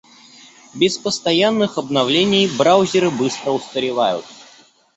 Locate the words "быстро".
3.11-3.51